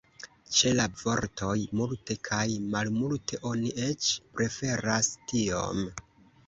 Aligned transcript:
Ĉe 0.59 0.69
la 0.77 0.85
vortoj 1.01 1.57
"multe" 1.81 2.17
kaj 2.29 2.41
"malmulte" 2.73 3.41
oni 3.53 3.77
eĉ 3.91 4.13
preferas 4.41 5.17
"tiom". 5.33 5.89